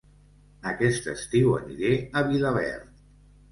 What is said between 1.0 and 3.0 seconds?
estiu aniré a Vilaverd